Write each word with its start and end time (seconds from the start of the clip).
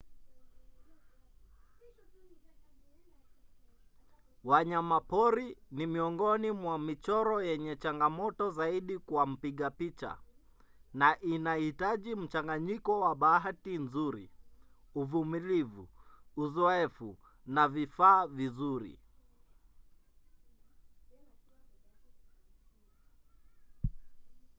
wanyama 4.49 4.99
pori 5.11 5.57
ni 5.71 5.85
miongoni 5.87 6.51
mwa 6.51 6.79
michoro 6.79 7.41
yenye 7.41 7.75
changamoto 7.75 8.51
zaidi 8.51 8.97
kwa 8.99 9.25
mpiga 9.25 9.71
picha 9.71 10.17
na 10.93 11.19
inahitaji 11.21 12.15
mchanganyiko 12.15 12.99
wa 12.99 13.15
bahati 13.15 13.77
nzuri 13.77 14.31
uvumilivu 14.95 15.87
uzoefu 16.37 17.17
na 17.45 17.67
vifaa 17.67 18.27
vizuri 18.27 18.99